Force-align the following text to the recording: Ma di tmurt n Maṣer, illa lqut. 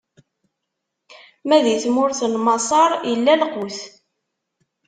Ma 1.47 1.57
di 1.65 1.75
tmurt 1.83 2.19
n 2.31 2.33
Maṣer, 2.45 2.89
illa 3.13 3.33
lqut. 3.41 3.77